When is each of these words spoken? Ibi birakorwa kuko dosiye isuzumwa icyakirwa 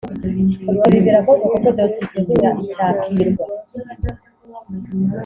Ibi 0.87 0.99
birakorwa 1.05 1.45
kuko 1.53 1.67
dosiye 1.77 2.03
isuzumwa 2.05 2.49
icyakirwa 2.63 3.45